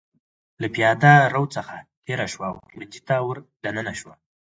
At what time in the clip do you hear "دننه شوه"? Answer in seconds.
3.63-4.13